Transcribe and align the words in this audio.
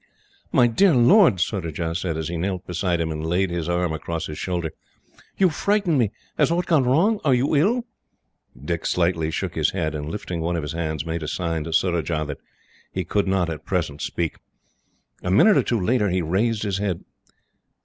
"My 0.51 0.65
dear 0.65 0.95
lord," 0.95 1.39
Surajah 1.39 1.93
said, 1.93 2.17
as 2.17 2.27
he 2.27 2.35
knelt 2.35 2.65
beside 2.65 2.99
him 2.99 3.11
and 3.11 3.23
laid 3.23 3.51
his 3.51 3.69
arm 3.69 3.93
across 3.93 4.25
his 4.25 4.39
shoulder, 4.39 4.71
"you 5.37 5.51
frighten 5.51 5.95
me. 5.99 6.09
Has 6.39 6.49
aught 6.49 6.65
gone 6.65 6.85
wrong? 6.85 7.19
Are 7.23 7.35
you 7.35 7.55
ill?" 7.55 7.85
Dick 8.65 8.87
slightly 8.87 9.29
shook 9.29 9.53
his 9.53 9.73
head, 9.73 9.93
and, 9.93 10.09
lifting 10.09 10.41
one 10.41 10.55
of 10.55 10.63
his 10.63 10.73
hands, 10.73 11.05
made 11.05 11.21
a 11.21 11.27
sign 11.27 11.65
to 11.65 11.71
Surajah 11.71 12.25
that 12.29 12.39
he 12.91 13.03
could 13.05 13.27
not, 13.27 13.47
at 13.47 13.63
present, 13.63 14.01
speak. 14.01 14.37
A 15.21 15.29
minute 15.29 15.55
or 15.55 15.61
two 15.61 15.79
later, 15.79 16.09
he 16.09 16.23
raised 16.23 16.63
his 16.63 16.79
head. 16.79 17.05